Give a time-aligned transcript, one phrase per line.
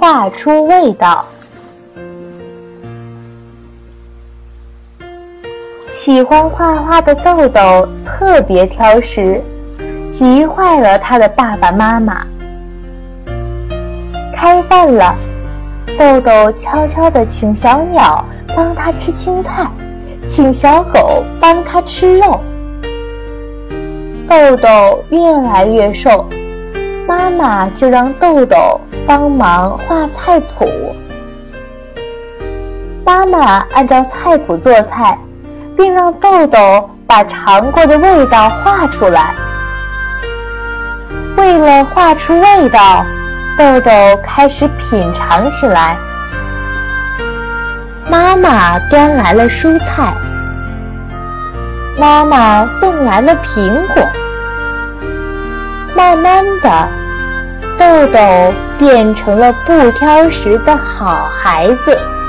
[0.00, 1.26] 画出味道。
[5.92, 9.38] 喜欢画画的豆豆特别挑食，
[10.10, 12.26] 急坏了他的爸爸妈妈。
[14.34, 15.14] 开饭了，
[15.98, 18.24] 豆豆悄悄地请小鸟
[18.56, 19.70] 帮他吃青菜，
[20.26, 22.40] 请小狗帮他吃肉。
[24.26, 26.26] 豆豆越来越瘦，
[27.06, 30.94] 妈妈就让豆豆帮忙画菜谱。
[33.04, 35.18] 妈妈按照菜谱做菜。
[35.76, 39.34] 并让豆豆把尝过的味道画出来。
[41.38, 43.02] 为了画出味道，
[43.56, 43.90] 豆豆
[44.22, 45.96] 开始品尝起来。
[48.10, 50.12] 妈妈端来了蔬菜，
[51.98, 54.06] 妈妈送来了苹果。
[55.96, 56.88] 慢慢的，
[57.80, 62.19] 豆豆变成了不挑食的好孩子。